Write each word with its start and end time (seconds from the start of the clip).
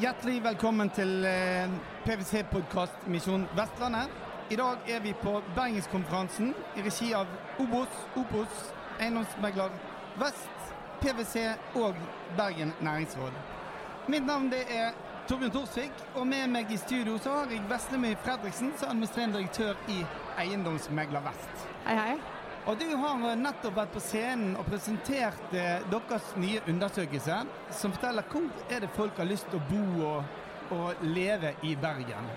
Hjertelig 0.00 0.44
velkommen 0.44 0.90
til 0.94 1.24
eh, 1.26 1.66
PwC-podkast 2.04 3.08
Misjon 3.10 3.48
Vestlandet. 3.58 4.06
I 4.50 4.56
dag 4.56 4.86
er 4.86 5.02
vi 5.02 5.16
på 5.18 5.42
Bergenskonferansen 5.56 6.54
i 6.78 6.86
regi 6.86 7.10
av 7.12 7.26
Obos, 7.58 7.98
Opos, 8.16 8.72
Eiendomsmegler 9.00 9.74
Vest, 10.22 10.72
PwC 11.02 11.50
og 11.74 11.94
Bergen 12.36 12.72
næringsråd. 12.80 13.32
Mitt 14.08 14.26
navn 14.26 14.52
er 14.54 14.92
Torbjørn 15.28 15.50
Thorsvik, 15.58 16.04
og 16.14 16.26
med 16.26 16.46
meg 16.54 16.70
i 16.70 16.78
studio 16.78 17.18
så 17.18 17.30
har 17.40 17.50
jeg 17.50 17.66
Veslemøy 17.70 18.14
Fredriksen, 18.22 18.72
som 18.76 18.86
er 18.86 18.90
administrerende 18.90 19.38
direktør 19.38 19.74
i 19.88 20.04
Eiendomsmegler 20.38 21.26
Vest. 21.26 21.66
Hei, 21.86 21.96
hei. 21.96 22.39
Og 22.68 22.76
du 22.78 22.84
har 23.00 23.36
nettopp 23.40 23.76
vært 23.78 23.94
på 23.94 24.02
scenen 24.04 24.52
og 24.60 24.66
presentert 24.68 25.54
eh, 25.56 25.80
deres 25.88 26.26
nye 26.36 26.60
undersøkelse, 26.68 27.38
som 27.72 27.94
forteller 27.96 28.26
hvor 28.28 28.50
er 28.68 28.84
det 28.84 28.90
folk 28.96 29.16
har 29.16 29.28
lyst 29.28 29.48
til 29.48 29.60
å 29.60 29.68
bo 29.70 30.08
og, 30.10 30.34
og 30.76 31.04
leve 31.06 31.54
i 31.64 31.72
Bergen. 31.80 32.28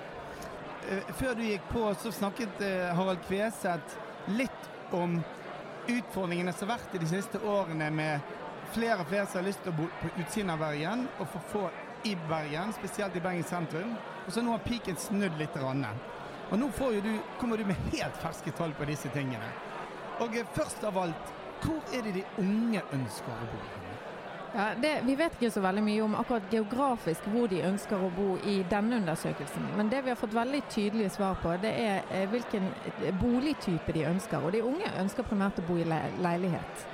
Eh, 0.87 1.11
før 1.19 1.35
du 1.35 1.43
gikk 1.43 1.67
på, 1.73 1.83
så 1.99 2.13
snakket 2.15 2.63
eh, 2.63 2.93
Harald 2.95 3.19
Kveseth 3.27 4.31
litt 4.31 4.95
om 4.95 5.19
utfordringene 5.91 6.55
som 6.55 6.71
har 6.71 6.79
vært 6.79 6.95
i 6.95 7.03
de 7.03 7.11
siste 7.11 7.43
årene 7.43 7.91
med 7.91 8.33
flere 8.73 9.01
og 9.03 9.11
flere 9.11 9.27
som 9.27 9.41
har 9.41 9.49
lyst 9.49 9.61
til 9.65 9.73
å 9.73 9.81
bo 9.81 9.89
på 9.99 10.13
utsiden 10.23 10.53
av 10.55 10.63
Bergen, 10.63 11.03
og 11.19 11.27
for 11.35 11.51
få 11.51 11.65
i 12.07 12.15
Bergen, 12.29 12.71
spesielt 12.79 13.19
i 13.19 13.23
Bergen 13.23 13.43
sentrum. 13.47 13.91
Og 14.23 14.31
så 14.31 14.41
nå 14.43 14.55
har 14.55 14.63
piken 14.63 14.95
snudd 14.99 15.35
litt. 15.39 15.59
Rann. 15.59 15.83
Og 16.49 16.59
nå 16.59 16.71
du, 17.03 17.11
kommer 17.39 17.57
du 17.57 17.65
med 17.67 17.79
helt 17.91 18.17
ferske 18.23 18.51
tall 18.55 18.73
på 18.77 18.87
disse 18.87 19.11
tingene. 19.11 19.51
Og 20.23 20.37
eh, 20.37 20.45
først 20.55 20.83
av 20.87 20.97
alt, 21.03 21.33
hvor 21.63 21.95
er 21.95 22.05
det 22.07 22.13
de 22.19 22.27
unge 22.43 22.83
ønsker 22.95 23.33
å 23.33 23.49
bo? 23.51 23.63
Ja, 24.53 24.65
det, 24.81 24.99
vi 25.03 25.15
vet 25.17 25.33
ikke 25.33 25.49
så 25.49 25.63
veldig 25.65 25.81
mye 25.81 26.01
om 26.05 26.15
akkurat 26.15 26.51
geografisk 26.53 27.25
hvor 27.33 27.47
de 27.49 27.63
ønsker 27.65 27.97
å 27.97 28.11
bo 28.13 28.35
i 28.45 28.59
denne 28.69 28.99
undersøkelsen. 29.01 29.65
Men 29.79 29.89
det 29.89 30.03
vi 30.05 30.11
har 30.13 30.19
fått 30.19 30.35
veldig 30.35 30.59
tydelige 30.69 31.09
svar 31.15 31.39
på, 31.41 31.55
det 31.63 31.71
er 31.81 32.11
eh, 32.13 32.27
hvilken 32.29 32.67
eh, 32.93 33.09
boligtype 33.17 33.95
de 33.97 34.05
ønsker. 34.11 34.45
Og 34.45 34.53
de 34.53 34.61
unge 34.61 34.91
ønsker 35.01 35.25
primært 35.25 35.57
å 35.57 35.65
bo 35.65 35.79
i 35.81 35.87
le 35.89 35.99
leilighet. 36.21 36.85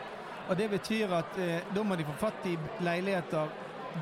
Og 0.49 0.57
Det 0.57 0.69
betyr 0.71 1.11
at 1.19 1.35
eh, 1.37 1.67
da 1.75 1.83
må 1.83 1.99
de 1.99 2.07
få 2.07 2.15
fatt 2.21 2.47
i 2.47 2.55
leiligheter 2.81 3.51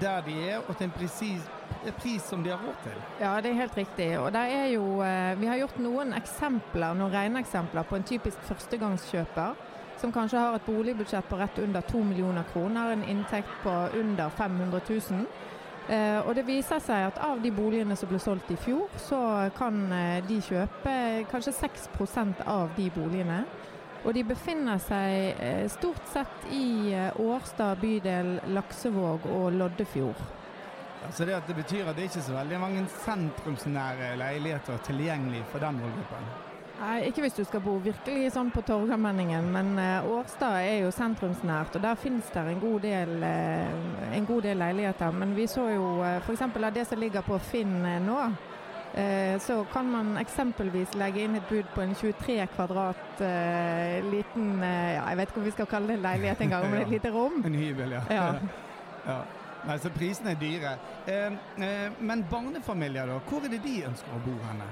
der 0.01 0.21
de 0.21 0.37
er, 0.51 0.61
og 0.61 0.77
til 0.77 0.91
en 0.91 0.93
presis, 0.99 1.49
pris 1.97 2.23
som 2.23 2.43
de 2.43 2.49
har 2.49 2.57
råd 2.57 2.75
til. 2.83 2.99
Ja, 3.19 3.41
det 3.41 3.51
er 3.51 3.61
helt 3.61 3.77
riktig. 3.77 4.19
Og 4.19 4.31
der 4.33 4.39
er 4.39 4.67
jo, 4.67 5.01
eh, 5.01 5.39
vi 5.39 5.45
har 5.45 5.57
gjort 5.57 5.79
noen 5.79 6.13
eksempler, 6.13 6.93
noen 6.93 7.13
regneeksempler 7.13 7.83
på 7.83 7.95
en 7.95 8.03
typisk 8.03 8.37
førstegangskjøper 8.49 9.55
som 9.97 10.11
kanskje 10.13 10.37
har 10.37 10.55
et 10.55 10.65
boligbudsjett 10.65 11.25
på 11.29 11.37
rett 11.39 11.59
under 11.59 11.81
2 11.81 12.03
millioner 12.03 12.43
kroner, 12.53 12.91
en 12.91 13.03
inntekt 13.03 13.49
på 13.63 13.69
under 13.99 14.29
500 14.29 14.81
000. 14.89 15.25
Eh, 15.89 16.19
og 16.27 16.35
det 16.35 16.45
viser 16.45 16.79
seg 16.79 17.07
at 17.07 17.17
av 17.17 17.41
de 17.41 17.51
boligene 17.51 17.95
som 17.95 18.09
ble 18.09 18.19
solgt 18.19 18.51
i 18.51 18.55
fjor, 18.55 18.89
så 18.97 19.49
kan 19.57 19.91
eh, 19.91 20.23
de 20.27 20.41
kjøpe 20.41 21.25
kanskje 21.31 21.55
6% 21.55 22.43
av 22.45 22.69
de 22.77 22.89
boligene. 22.89 23.45
Og 24.05 24.13
de 24.13 24.23
befinner 24.23 24.77
seg 24.77 25.39
stort 25.73 26.05
sett 26.13 26.51
i 26.53 26.93
Årstad 27.19 27.81
bydel, 27.81 28.37
Laksevåg 28.53 29.25
og 29.33 29.51
Loddefjord. 29.57 30.36
Så 31.11 31.25
det, 31.25 31.39
det, 31.47 31.55
betyr 31.55 31.87
at 31.87 31.95
det 31.95 32.09
ikke 32.09 32.19
er 32.19 32.27
så 32.27 32.35
veldig 32.35 32.59
mange 32.59 32.83
sentrumsnære 33.05 34.11
leiligheter 34.19 34.83
tilgjengelig 34.85 35.45
for 35.51 35.63
den 35.63 35.79
målgruppen? 35.79 36.29
Nei, 36.77 37.07
ikke 37.07 37.23
hvis 37.23 37.33
du 37.33 37.41
skal 37.47 37.61
bo 37.65 37.79
virkelig 37.81 38.33
sånn 38.35 38.51
på 38.53 38.61
Torgallmenningen, 38.67 39.47
men 39.49 39.71
eh, 39.81 40.09
Årstad 40.13 40.59
er 40.61 40.83
jo 40.83 40.91
sentrumsnært, 40.93 41.73
og 41.79 41.81
der 41.81 41.97
finnes 41.97 42.27
det 42.33 42.43
en 42.51 42.59
god 42.61 42.83
del, 42.85 43.15
eh, 43.25 44.11
en 44.13 44.27
god 44.29 44.45
del 44.45 44.61
leiligheter. 44.61 45.15
Men 45.17 45.33
vi 45.37 45.47
så 45.49 45.65
jo 45.71 45.87
eh, 46.05 46.19
f.eks. 46.21 46.45
av 46.45 46.69
det 46.75 46.85
som 46.85 47.01
ligger 47.01 47.25
på 47.25 47.39
Finn 47.49 47.79
uh, 47.81 47.97
nå, 48.03 48.19
så 49.43 49.59
kan 49.69 49.89
man 49.91 50.15
eksempelvis 50.17 50.95
legge 50.97 51.21
inn 51.21 51.35
et 51.37 51.49
bud 51.51 51.67
på 51.75 51.83
en 51.83 51.91
23 51.93 52.37
kvadrat 52.55 53.19
liten 54.07 54.63
ja, 54.63 55.03
Jeg 55.11 55.19
vet 55.19 55.29
ikke 55.29 55.41
om 55.43 55.45
vi 55.45 55.53
skal 55.53 55.69
kalle 55.69 55.91
det 55.91 55.97
en 55.99 56.05
leilighet 56.07 56.41
engang, 56.47 56.65
men 56.71 56.81
et 56.81 56.93
lite 56.95 57.11
rom. 57.13 57.43
En 57.45 57.59
hybel, 57.59 57.93
ja. 57.93 58.01
ja. 58.09 58.25
ja. 59.11 59.19
Nei, 59.67 59.77
så 59.83 59.91
prisene 59.91 60.31
er 60.31 60.39
dyre. 60.39 60.77
men 61.99 62.25
barnefamilier, 62.31 63.07
da? 63.07 63.19
Hvor 63.27 63.43
er 63.43 63.51
det 63.51 63.63
de 63.65 63.81
ønsker 63.89 64.15
å 64.15 64.21
bo 64.23 64.35
henne? 64.47 64.67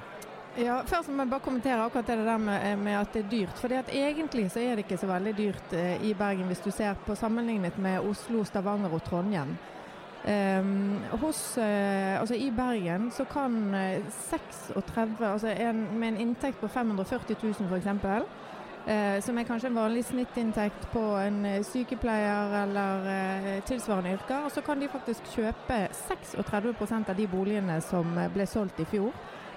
Ja, 0.55 0.77
Først 0.87 1.09
må 1.11 1.25
jeg 1.25 1.31
bare 1.33 1.43
kommentere 1.43 1.83
akkurat 1.83 2.07
det 2.07 2.23
der 2.23 2.37
med, 2.39 2.77
med 2.79 2.95
at 2.95 3.11
det 3.13 3.25
er 3.25 3.31
dyrt. 3.31 3.57
For 3.59 3.71
egentlig 3.75 4.47
så 4.51 4.61
er 4.63 4.75
det 4.75 4.85
ikke 4.85 4.97
så 5.01 5.09
veldig 5.09 5.33
dyrt 5.35 5.73
eh, 5.75 6.03
i 6.07 6.13
Bergen 6.15 6.47
hvis 6.47 6.63
du 6.63 6.71
ser 6.71 6.95
på 7.05 7.15
sammenlignet 7.15 7.77
med 7.77 7.99
Oslo, 7.99 8.43
Stavanger 8.47 8.93
og 8.93 9.03
Trondheim. 9.03 9.57
Um, 10.25 11.03
hos, 11.21 11.57
uh, 11.57 12.19
altså 12.19 12.33
I 12.33 12.47
Bergen 12.55 13.11
så 13.13 13.27
kan 13.29 13.75
uh, 13.75 14.13
36, 14.31 15.19
altså 15.21 15.51
en, 15.53 15.83
med 15.99 16.07
en 16.07 16.17
inntekt 16.17 16.57
på 16.57 16.67
540 16.67 17.35
000 17.43 17.67
f.eks., 17.69 17.85
uh, 18.87 19.17
som 19.25 19.37
er 19.37 19.47
kanskje 19.47 19.71
en 19.71 19.79
vanlig 19.79 20.05
snittinntekt 20.09 20.87
på 20.93 21.03
en 21.21 21.41
sykepleier 21.65 22.55
eller 22.63 23.09
tilsvarende 23.67 24.15
yrker, 24.17 24.45
Og 24.45 24.51
så 24.51 24.61
kan 24.61 24.79
de 24.79 24.91
faktisk 24.91 25.27
kjøpe 25.35 25.81
36% 25.91 27.09
av 27.09 27.15
de 27.15 27.27
boligene 27.27 27.81
som 27.81 28.15
ble 28.33 28.45
solgt 28.45 28.79
i 28.79 28.85
fjor. 28.85 29.11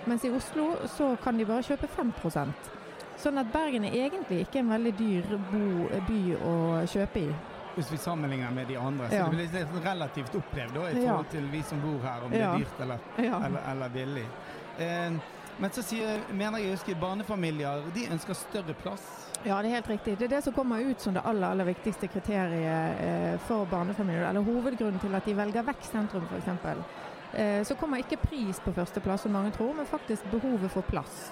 Mens 0.06 0.24
i 0.24 0.30
Oslo 0.30 0.72
så 0.88 1.16
kan 1.22 1.38
de 1.38 1.44
bare 1.44 1.62
kjøpe 1.66 1.88
5% 1.90 2.74
Sånn 3.18 3.38
at 3.40 3.48
Bergen 3.50 3.82
er 3.88 3.96
egentlig 4.06 4.44
ikke 4.44 4.60
en 4.62 4.68
veldig 4.70 4.92
dyr 4.94 5.32
bo, 5.50 5.88
by 6.06 6.20
å 6.38 6.52
kjøpe 6.86 7.24
i. 7.24 7.32
Hvis 7.74 7.90
vi 7.90 7.98
sammenligner 7.98 8.52
med 8.54 8.70
de 8.70 8.76
andre. 8.78 9.08
Så 9.10 9.18
ja. 9.18 9.24
det 9.26 9.34
blir 9.34 9.48
litt 9.56 9.82
relativt 9.84 10.36
opplevd 10.38 10.76
da, 10.78 10.84
i 10.86 11.00
forhold 11.00 11.32
til 11.32 11.48
vi 11.50 11.62
som 11.66 11.82
bor 11.82 11.98
her, 12.04 12.22
om 12.26 12.30
det 12.34 12.42
er 12.42 12.62
dyrt 12.62 12.84
eller, 12.86 13.08
eller, 13.18 13.58
eller 13.72 13.92
billig. 13.94 14.24
Eh, 14.86 15.18
men 15.58 15.70
så 15.74 15.82
sier, 15.82 16.20
mener 16.30 16.62
jeg 16.62 16.76
husker 16.76 17.00
barnefamilier 17.00 17.88
de 17.94 18.06
ønsker 18.12 18.36
større 18.38 18.74
plass. 18.78 19.06
Ja, 19.44 19.60
det 19.62 19.70
er 19.70 19.78
helt 19.78 19.90
riktig. 19.90 20.16
Det 20.18 20.26
er 20.26 20.36
det 20.36 20.44
som 20.44 20.54
kommer 20.54 20.82
ut 20.82 21.00
som 21.00 21.14
det 21.14 21.22
aller, 21.26 21.48
aller 21.48 21.68
viktigste 21.68 22.08
kriteriet 22.10 23.02
eh, 23.02 23.34
for 23.46 23.68
barnefamilier. 23.70 24.28
Eller 24.28 24.46
hovedgrunnen 24.46 24.98
til 25.02 25.14
at 25.14 25.26
de 25.26 25.36
velger 25.38 25.66
vekk 25.66 25.84
sentrum, 25.86 26.26
f.eks. 26.30 26.48
Eh, 27.38 27.64
så 27.66 27.76
kommer 27.78 28.02
ikke 28.02 28.18
pris 28.22 28.58
på 28.64 28.74
førsteplass, 28.74 29.26
som 29.26 29.34
mange 29.34 29.52
tror, 29.54 29.74
men 29.78 29.86
faktisk 29.86 30.26
behovet 30.32 30.70
for 30.74 30.86
plass. 30.86 31.28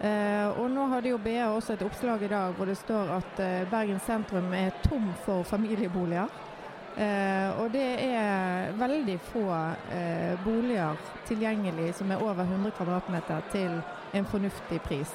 Eh, 0.00 0.60
og 0.60 0.70
nå 0.72 0.86
hadde 0.88 1.10
jo 1.12 1.18
BA 1.20 1.50
også 1.50 1.74
et 1.74 1.82
oppslag 1.84 2.22
i 2.24 2.30
dag 2.30 2.54
hvor 2.56 2.70
det 2.70 2.78
står 2.80 3.10
at 3.18 3.40
eh, 3.44 3.66
Bergen 3.68 3.98
sentrum 4.00 4.54
er 4.56 4.70
tom 4.86 5.10
for 5.26 5.42
familieboliger. 5.44 6.30
Og 6.90 7.68
det 7.72 7.86
er 8.02 8.72
veldig 8.76 9.14
få 9.30 9.44
boliger 10.44 10.98
tilgjengelig 11.28 11.94
som 12.00 12.10
er 12.10 12.22
over 12.22 12.42
100 12.42 12.74
kvm 12.76 13.20
til 13.52 13.78
en 14.18 14.26
fornuftig 14.26 14.80
pris. 14.82 15.12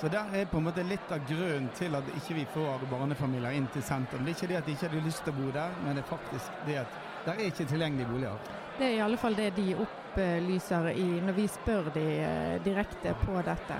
Så 0.00 0.08
der 0.08 0.24
er 0.34 0.44
på 0.44 0.58
en 0.58 0.66
måte 0.66 0.82
litt 0.82 1.12
av 1.14 1.22
grunnen 1.28 1.68
til 1.78 1.94
at 1.94 2.08
ikke 2.18 2.34
vi 2.36 2.44
får 2.52 2.82
barnefamilier 2.90 3.54
inn 3.56 3.68
til 3.72 3.82
sentrum. 3.82 4.24
Det 4.26 4.34
er 4.34 4.36
ikke 4.36 4.48
det 4.50 4.58
at 4.58 4.66
de 4.66 4.74
ikke 4.74 4.88
hadde 4.88 5.04
lyst 5.06 5.22
til 5.24 5.32
å 5.32 5.36
bo 5.38 5.52
der, 5.54 5.76
men 5.84 5.96
det 5.96 6.02
er 6.02 6.08
faktisk 6.10 6.58
det 6.66 6.78
at 6.82 6.98
der 7.24 7.38
er 7.38 7.48
ikke 7.48 7.66
tilgjengelige 7.70 8.10
boliger. 8.10 8.50
Det 8.78 8.86
er 8.88 8.96
i 8.96 9.02
alle 9.04 9.16
fall 9.16 9.36
det 9.38 9.52
de 9.56 9.76
opplyser 9.84 10.90
i, 10.92 11.06
når 11.24 11.38
vi 11.38 11.46
spør 11.48 11.92
de 11.94 12.04
eh, 12.26 12.56
direkte 12.64 13.14
på 13.22 13.38
dette. 13.46 13.78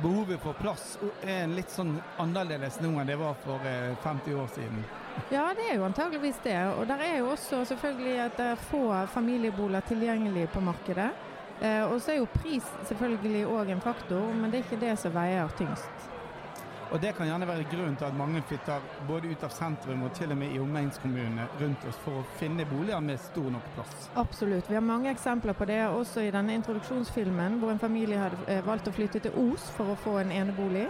Behovet 0.00 0.38
for 0.40 0.54
plass 0.54 0.94
er 1.26 1.50
litt 1.50 1.72
sånn 1.74 1.96
annerledes 2.22 2.78
nå 2.80 2.92
enn 3.02 3.10
det 3.10 3.18
var 3.18 3.34
for 3.42 3.66
50 3.66 4.30
eh, 4.30 4.38
år 4.38 4.52
siden? 4.54 4.84
Ja, 5.30 5.48
det 5.54 5.66
er 5.70 5.76
jo 5.76 5.84
antageligvis 5.86 6.40
det. 6.44 6.56
Og 6.74 6.86
der 6.88 7.02
er 7.06 7.18
jo 7.18 7.30
også 7.30 7.64
selvfølgelig 7.64 8.18
at 8.20 8.36
det 8.36 8.46
er 8.46 8.54
få 8.54 9.06
familieboliger 9.06 9.80
tilgjengelig 9.80 10.48
på 10.48 10.60
markedet. 10.60 11.10
Eh, 11.62 11.92
og 11.92 12.00
så 12.00 12.12
er 12.12 12.16
jo 12.16 12.28
pris 12.34 12.64
selvfølgelig 12.88 13.46
òg 13.46 13.70
en 13.70 13.80
faktor, 13.80 14.32
men 14.34 14.50
det 14.50 14.60
er 14.60 14.64
ikke 14.64 14.86
det 14.86 14.98
som 14.98 15.14
veier 15.14 15.48
tyngst. 15.58 16.10
Og 16.90 17.00
Det 17.00 17.14
kan 17.14 17.26
gjerne 17.26 17.46
være 17.46 17.64
grunnen 17.70 17.96
til 17.96 18.04
at 18.04 18.16
mange 18.16 18.42
flytter 18.42 18.80
både 19.08 19.28
ut 19.30 19.44
av 19.46 19.52
sentrum 19.54 20.02
og 20.02 20.12
til 20.12 20.32
og 20.32 20.38
med 20.38 20.50
i 20.50 20.58
omegnskommunene 20.58 21.44
rundt 21.60 21.84
oss 21.86 22.00
for 22.02 22.18
å 22.18 22.24
finne 22.40 22.66
boliger 22.66 23.00
med 23.00 23.20
stor 23.22 23.46
nok 23.54 23.68
plass. 23.76 24.08
Absolutt. 24.18 24.70
Vi 24.70 24.74
har 24.74 24.82
mange 24.82 25.10
eksempler 25.10 25.54
på 25.54 25.68
det, 25.70 25.78
også 25.86 26.24
i 26.26 26.32
denne 26.34 26.56
introduksjonsfilmen 26.58 27.60
hvor 27.60 27.70
en 27.70 27.78
familie 27.78 28.18
hadde 28.18 28.42
eh, 28.48 28.66
valgt 28.66 28.90
å 28.90 28.96
flytte 28.96 29.22
til 29.22 29.38
Os 29.38 29.70
for 29.76 29.92
å 29.92 29.98
få 30.02 30.16
en 30.24 30.34
enebolig. 30.34 30.88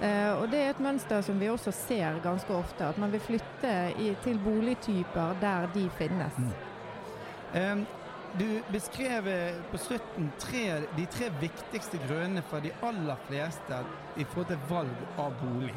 Uh, 0.00 0.40
og 0.40 0.48
Det 0.48 0.60
er 0.62 0.70
et 0.72 0.80
mønster 0.80 1.20
som 1.22 1.40
vi 1.40 1.50
også 1.52 1.72
ser 1.76 2.20
ganske 2.24 2.52
ofte, 2.56 2.86
at 2.88 2.98
man 2.98 3.12
vil 3.12 3.20
flytte 3.20 3.72
i, 4.00 4.14
til 4.24 4.38
boligtyper 4.44 5.36
der 5.40 5.68
de 5.74 5.86
finnes. 5.98 6.38
Mm. 6.38 6.52
Um, 7.54 7.86
du 8.38 8.46
beskrev 8.72 9.26
på 9.72 9.78
slutten 9.82 10.28
tre, 10.38 10.82
de 10.96 11.06
tre 11.10 11.32
viktigste 11.40 11.98
grunnene 12.06 12.44
for 12.46 12.62
de 12.62 12.70
aller 12.86 13.18
fleste 13.26 13.80
i 14.16 14.24
forhold 14.24 14.52
til 14.52 14.68
valg 14.70 15.18
av 15.18 15.34
bolig. 15.40 15.74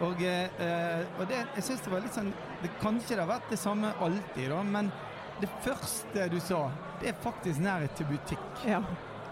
Og, 0.00 0.22
eh, 0.24 1.00
og 1.20 1.26
det, 1.28 1.42
jeg 1.58 1.66
syns 1.66 1.84
det 1.84 1.92
var 1.92 2.00
litt 2.04 2.16
sånn 2.16 2.32
det, 2.62 2.70
Kanskje 2.80 3.18
det 3.18 3.20
har 3.20 3.28
vært 3.34 3.50
det 3.52 3.60
samme 3.60 3.92
alltid, 4.00 4.46
da, 4.48 4.62
men 4.64 4.88
det 5.40 5.48
første 5.64 6.26
du 6.32 6.38
sa, 6.40 6.62
det 7.02 7.12
er 7.12 7.20
faktisk 7.20 7.60
nærhet 7.64 7.92
til 7.98 8.08
butikk. 8.08 8.64
Ja, 8.68 8.80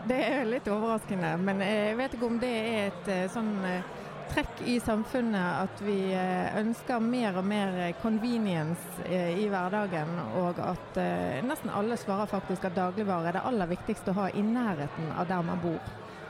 det 0.06 0.18
er 0.24 0.44
litt 0.48 0.68
overraskende. 0.70 1.34
Men 1.42 1.62
jeg 1.64 1.96
vet 1.98 2.14
ikke 2.16 2.28
om 2.28 2.38
det 2.42 2.52
er 2.52 2.90
et 2.90 3.10
eh, 3.12 3.24
sånn 3.32 3.52
eh, 3.66 3.94
trekk 4.28 4.62
i 4.68 4.76
samfunnet 4.84 5.62
at 5.64 5.82
vi 5.84 5.96
eh, 6.12 6.58
ønsker 6.60 7.00
mer 7.02 7.38
og 7.40 7.46
mer 7.48 7.78
convenience 8.02 9.06
i 9.08 9.46
hverdagen, 9.48 10.10
og 10.36 10.60
at 10.60 11.00
nesten 11.48 11.72
alle 11.72 11.96
svarer 11.96 12.28
faktisk 12.28 12.68
at 12.68 12.76
dagligvare 12.76 13.30
er 13.30 13.38
det 13.38 13.46
aller 13.48 13.70
viktigste 13.70 14.12
å 14.12 14.18
ha 14.20 14.28
i 14.28 14.44
nærheten 14.44 15.14
av 15.16 15.30
der 15.30 15.46
man 15.46 15.62
bor. 15.64 15.80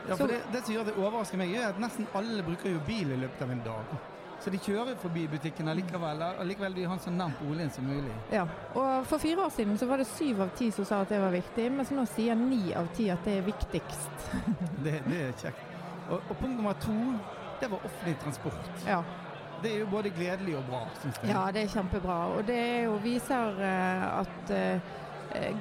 Ja, 0.07 0.15
for 0.15 0.31
det, 0.31 0.39
det 0.53 0.63
som 0.63 0.73
gjør 0.73 0.87
det 0.87 0.95
overrasker 0.97 1.37
meg, 1.41 1.51
er 1.53 1.73
at 1.73 1.81
nesten 1.81 2.07
alle 2.17 2.45
bruker 2.45 2.71
jo 2.71 2.79
bil 2.87 3.11
i 3.13 3.19
løpet 3.19 3.43
av 3.45 3.51
en 3.53 3.67
dag. 3.67 3.99
Så 4.39 4.51
de 4.53 4.59
kjører 4.63 4.95
forbi 5.01 5.25
butikken 5.27 5.67
allikevel. 5.67 6.21
Allikevel 6.39 6.73
vil 6.73 6.83
de 6.83 6.89
ha 6.89 6.95
en 6.95 7.01
så 7.03 7.11
nær 7.11 7.33
boligen 7.41 7.71
som 7.75 7.87
mulig. 7.87 8.13
Ja, 8.31 8.45
og 8.73 9.07
For 9.09 9.19
fire 9.19 9.45
år 9.45 9.49
siden 9.55 9.77
så 9.77 9.87
var 9.89 9.99
det 9.99 10.07
syv 10.07 10.45
av 10.45 10.53
ti 10.55 10.69
som 10.71 10.87
sa 10.87 11.01
at 11.03 11.11
det 11.11 11.19
var 11.21 11.35
viktig, 11.35 11.65
mens 11.75 11.91
nå 11.91 12.05
sier 12.13 12.39
ni 12.39 12.73
av 12.77 12.87
ti 12.95 13.09
at 13.11 13.25
det 13.27 13.39
er 13.39 13.47
viktigst. 13.47 14.29
det, 14.85 14.99
det, 15.09 15.23
er 15.25 15.35
kjekt. 15.41 15.65
Og, 16.09 16.21
og, 16.21 16.37
punkt 16.37 16.55
nummer 16.55 16.77
to, 16.81 16.95
det 17.59 17.71
var 17.71 17.83
offentlig 17.83 18.15
transport. 18.23 18.71
Ja. 18.87 19.03
Det 19.59 19.73
er 19.73 19.81
jo 19.81 19.89
både 19.91 20.13
gledelig 20.15 20.55
og 20.55 20.63
bra, 20.69 20.85
syns 21.01 21.19
jeg. 21.19 21.33
Ja, 21.33 21.43
det 21.51 21.65
er 21.65 21.73
kjempebra. 21.73 22.17
Og 22.37 22.47
det 22.47 22.61
jo, 22.85 22.95
viser 23.03 23.59
uh, 23.59 24.21
at 24.21 24.53
uh, 24.55 24.95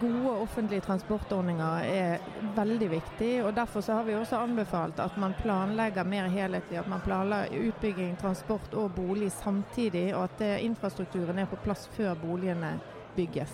gode 0.01 0.31
offentlige 0.43 0.81
transportordninger 0.81 1.85
er 1.85 2.19
veldig 2.57 2.91
viktig. 2.91 3.45
og 3.45 3.55
Derfor 3.57 3.81
så 3.81 3.99
har 3.99 4.05
vi 4.05 4.15
også 4.15 4.37
anbefalt 4.37 5.01
at 5.01 5.17
man 5.17 5.35
planlegger 5.43 6.05
mer 6.05 6.29
helhetlig. 6.33 6.79
At 6.79 6.89
man 6.89 7.01
planlegger 7.05 7.69
utbygging, 7.69 8.17
transport 8.21 8.75
og 8.75 8.95
bolig 8.95 9.33
samtidig, 9.33 10.15
og 10.17 10.25
at 10.25 10.41
eh, 10.41 10.65
infrastrukturen 10.65 11.39
er 11.39 11.51
på 11.51 11.61
plass 11.65 11.89
før 11.97 12.15
boligene 12.15 12.79
bygges. 13.17 13.53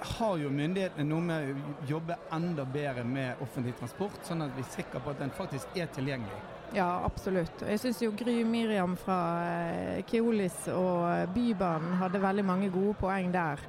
Har 0.00 0.38
jo 0.40 0.48
myndighetene 0.48 1.04
noe 1.04 1.20
med 1.20 1.50
å 1.50 1.74
jobbe 1.88 2.16
enda 2.32 2.64
bedre 2.64 3.04
med 3.04 3.42
offentlig 3.44 3.74
transport, 3.76 4.22
sånn 4.24 4.46
at 4.46 4.54
vi 4.56 4.64
er 4.64 4.72
sikre 4.72 5.02
på 5.04 5.12
at 5.12 5.20
den 5.20 5.34
faktisk 5.36 5.76
er 5.76 5.90
tilgjengelig? 5.92 6.40
Ja, 6.72 7.02
absolutt. 7.04 7.64
Jeg 7.66 7.82
syns 7.82 8.00
jo 8.00 8.12
Gry 8.16 8.44
Miriam 8.46 8.94
fra 8.96 9.20
eh, 9.50 10.00
Keolis 10.06 10.68
og 10.72 11.34
Bybanen 11.34 11.98
hadde 11.98 12.22
veldig 12.22 12.46
mange 12.46 12.70
gode 12.70 12.94
poeng 13.02 13.32
der. 13.34 13.60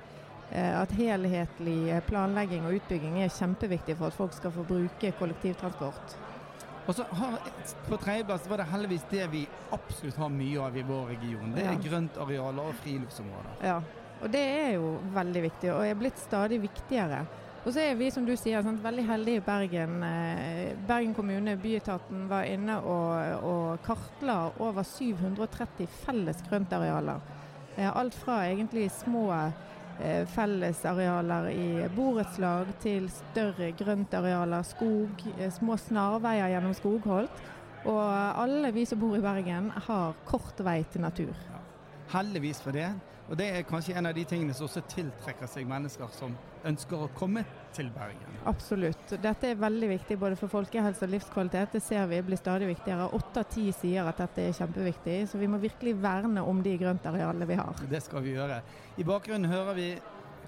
Eh, 0.51 0.81
at 0.81 0.91
helhetlig 0.91 2.01
planlegging 2.09 2.65
og 2.67 2.75
utbygging 2.75 3.21
er 3.23 3.31
kjempeviktig 3.31 3.95
for 3.95 4.11
at 4.11 4.17
folk 4.17 4.33
skal 4.35 4.51
få 4.51 4.65
bruke 4.67 5.13
kollektivtransport. 5.19 6.17
Og 6.89 6.95
så 6.97 7.05
har, 7.15 7.37
På 7.87 7.97
tredjeplass 8.01 8.49
var 8.49 8.59
det 8.59 8.65
heldigvis 8.71 9.05
det 9.11 9.27
vi 9.31 9.45
absolutt 9.71 10.17
har 10.17 10.31
mye 10.33 10.59
av 10.59 10.77
i 10.77 10.83
vår 10.83 11.13
region. 11.13 11.53
Det 11.55 11.63
er 11.63 11.71
ja. 11.71 11.83
grøntarealer 11.85 12.71
og 12.71 12.81
friluftsområder. 12.83 13.53
Ja, 13.63 13.77
og 14.21 14.33
det 14.33 14.41
er 14.41 14.73
jo 14.75 14.97
veldig 15.13 15.45
viktig, 15.47 15.71
og 15.71 15.85
er 15.85 15.95
blitt 16.01 16.19
stadig 16.19 16.59
viktigere. 16.65 17.23
Og 17.61 17.71
så 17.71 17.85
er 17.85 17.95
vi, 17.95 18.09
som 18.11 18.25
du 18.25 18.33
sier, 18.35 18.63
sant, 18.65 18.81
veldig 18.83 19.05
heldige 19.07 19.39
i 19.39 19.45
Bergen. 19.45 20.03
Eh, 20.03 20.75
Bergen 20.87 21.13
kommune, 21.15 21.55
byetaten, 21.61 22.25
var 22.27 22.49
inne 22.49 22.79
og, 22.81 23.45
og 23.47 23.83
kartla 23.85 24.39
over 24.59 24.83
730 24.83 25.87
felles 26.01 26.41
grøntarealer. 26.49 27.21
Eh, 27.77 27.87
alt 27.87 28.17
fra 28.17 28.41
egentlig 28.49 28.89
små 28.99 29.29
Eh, 29.31 29.51
fellesarealer 30.29 31.49
i 31.51 31.87
borettslag 31.95 32.69
til 32.81 33.09
større 33.11 33.71
grøntarealer, 33.77 34.63
skog, 34.65 35.23
eh, 35.37 35.51
små 35.51 35.77
snarveier 35.77 36.53
gjennom 36.53 36.73
skogholt. 36.77 37.43
Og 37.85 38.03
alle 38.43 38.71
vi 38.75 38.85
som 38.85 38.99
bor 39.01 39.15
i 39.17 39.23
Bergen 39.23 39.71
har 39.87 40.13
kort 40.25 40.59
vei 40.61 40.83
til 40.91 41.01
natur. 41.01 41.33
Ja. 41.49 41.61
Heldigvis 42.13 42.61
for 42.61 42.71
det. 42.71 42.91
Og 43.31 43.37
det 43.39 43.45
er 43.47 43.61
kanskje 43.63 43.93
en 43.95 44.09
av 44.09 44.15
de 44.15 44.25
tingene 44.27 44.51
som 44.51 44.67
også 44.67 44.81
tiltrekker 44.91 45.47
seg 45.47 45.67
mennesker 45.67 46.09
som 46.11 46.33
ønsker 46.67 47.05
å 47.05 47.07
komme 47.15 47.45
til 47.71 47.87
Bergen. 47.95 48.39
Absolutt. 48.49 49.13
Dette 49.23 49.53
er 49.53 49.61
veldig 49.61 49.87
viktig 49.93 50.17
både 50.19 50.35
for 50.35 50.51
folkehelse 50.51 51.07
og 51.07 51.13
livskvalitet. 51.13 51.77
Det 51.77 51.81
ser 51.85 52.09
vi 52.11 52.19
blir 52.27 52.41
stadig 52.41 52.67
viktigere. 52.67 53.07
Åtte 53.15 53.45
av 53.45 53.53
ti 53.53 53.69
sier 53.71 54.09
at 54.11 54.19
dette 54.19 54.43
er 54.49 54.57
kjempeviktig, 54.57 55.15
så 55.31 55.39
vi 55.39 55.47
må 55.47 55.61
virkelig 55.63 55.95
verne 56.03 56.43
om 56.43 56.59
de 56.65 56.75
grøntarealene 56.81 57.47
vi 57.47 57.59
har. 57.61 57.79
Det 57.93 58.03
skal 58.03 58.27
vi 58.27 58.35
gjøre. 58.35 58.59
I 58.99 59.07
bakgrunnen 59.07 59.47
hører 59.51 59.79
vi 59.79 59.87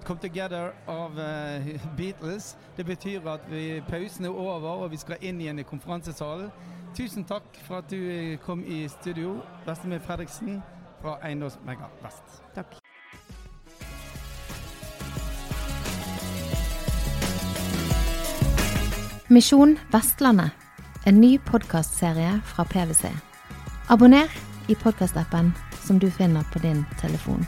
Come 0.04 0.20
Together 0.20 0.74
av 0.92 1.16
uh, 1.16 1.72
Beatles. 1.96 2.52
Det 2.76 2.84
betyr 2.84 3.24
at 3.32 3.48
vi, 3.48 3.80
pausen 3.88 4.28
er 4.28 4.36
over 4.36 4.84
og 4.84 4.92
vi 4.92 5.00
skal 5.00 5.24
inn 5.24 5.40
igjen 5.40 5.64
i 5.64 5.68
konferansesalen. 5.72 6.52
Tusen 6.94 7.24
takk 7.24 7.48
for 7.64 7.80
at 7.80 7.88
du 7.88 8.36
kom 8.44 8.60
i 8.68 8.84
studio, 8.92 9.38
Vestemir 9.64 10.04
Fredriksen 10.04 10.60
fra 11.02 11.18
Eiendomsmegler 11.22 11.90
Vest. 12.02 12.42
Takk. 12.54 12.78
Misjon 19.28 19.78
Vestlandet, 19.92 20.50
en 21.06 21.20
ny 21.20 21.38
podkastserie 21.38 22.40
fra 22.44 22.64
PwC. 22.64 23.10
Abonner 23.88 24.28
i 24.68 24.74
podkastappen 24.74 25.52
som 25.84 25.98
du 25.98 26.10
finner 26.10 26.44
på 26.52 26.58
din 26.58 26.84
telefon. 27.00 27.46